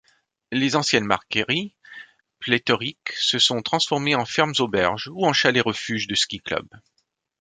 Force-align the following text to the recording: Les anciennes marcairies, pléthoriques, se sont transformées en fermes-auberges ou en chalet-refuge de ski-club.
Les 0.51 0.75
anciennes 0.75 1.05
marcairies, 1.05 1.75
pléthoriques, 2.39 3.11
se 3.19 3.37
sont 3.37 3.61
transformées 3.61 4.15
en 4.15 4.25
fermes-auberges 4.25 5.09
ou 5.13 5.27
en 5.27 5.31
chalet-refuge 5.33 6.07
de 6.07 6.15
ski-club. 6.15 6.67